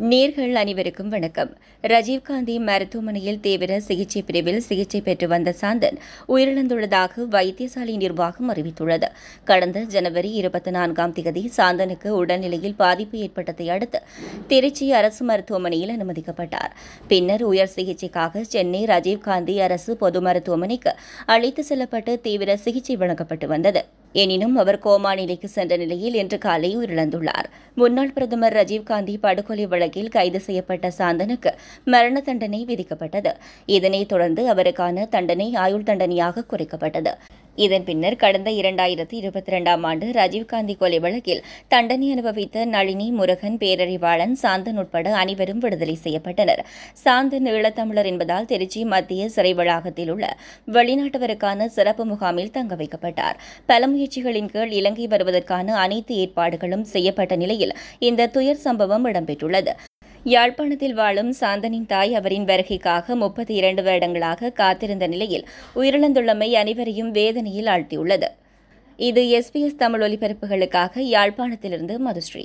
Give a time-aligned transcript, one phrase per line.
[0.00, 1.56] நேர்கள் அனைவருக்கும் வணக்கம்.
[1.82, 5.98] ராஜீவ்காந்தி மருத்துவமனையில் தீவிர சிகிச்சை பிரிவில் சிகிச்சை பெற்று வந்த சாந்தன்
[6.28, 9.04] உயிரிழந்துள்ளதாக வைத்தியசாலை நிர்வாகம் அறிவித்துள்ளது.
[9.44, 14.02] கடந்த ஜனவரி இருபத்தி நான்காம் தேதி சாந்தனுக்கு உடல்நிலையில் பாதிப்பு ஏற்பட்டதை அடுத்து
[14.46, 16.72] திருச்சி அரசு மருத்துவமனையில் அனுமதிக்கப்பட்டார்.
[17.08, 20.94] பின்னர் உயர் சிகிச்சைக்காக சென்னை ராஜீவ்காந்தி அரசு பொது மருத்துவமனைக்கு
[21.26, 23.84] அழைத்து செல்லப்பட்டு தீவிர சிகிச்சை வழங்கப்பட்டு வந்தது.
[24.22, 27.48] எனினும் அவர் கோமா நிலைக்கு சென்ற நிலையில் இன்று காலை உயிரிழந்துள்ளார்.
[27.74, 31.52] முன்னாள் பிரதமர் ராஜீவ்காந்தி படுகொலை வழக்கில் கைது செய்யப்பட்ட சாந்தனுக்கு
[31.84, 33.32] மரண தண்டனை விதிக்கப்பட்டது.
[33.66, 37.14] இதனைத் தொடர்ந்து அவருக்கான தண்டனை ஆயுள் தண்டனையாக குறைக்கப்பட்டது.
[37.56, 44.34] இதன் பின்னர் கடந்த இரண்டாயிரத்தி இருபத்தி இரண்டாம் ஆண்டு ராஜீவ்காந்தி கொலை வழக்கில் தண்டனை அனுபவித்த நளினி முருகன் பேரறிவாளன்
[44.42, 46.62] சாந்தன் உட்பட அனைவரும் விடுதலை செய்யப்பட்டனர்.
[47.04, 50.36] சாந்தன் ஈழத்தமிழர் என்பதால் திருச்சி மத்திய சிறை வளாகத்தில் உள்ள
[50.72, 53.38] வெளிநாட்டவருக்கான சிறப்பு முகாமில் தங்க வைக்கப்பட்டார்.
[53.66, 59.72] பல முயற்சிகளின் கீழ் இலங்கை வருவதற்கான அனைத்து ஏற்பாடுகளும் செய்யப்பட்ட நிலையில் இந்த துயர் சம்பவம் இடம்பெற்றுள்ளது.
[60.24, 65.44] யாழ்ப்பாணத்தில் வாழும் சாந்தனின் தாய் அவரின் வருகைக்காக முப்பத்தி இரண்டு வருடங்களாக காத்திருந்த நிலையில்
[65.76, 68.28] உயிரிழந்துள்ளமை அனைவரையும் வேதனையில் ஆழ்த்தியுள்ளது.
[68.96, 72.44] இது எஸ்பிஎஸ் தமிழ் ஒலிபரப்புகளுக்காக யாழ்ப்பாணத்திலிருந்து மதுஸ்ரீ.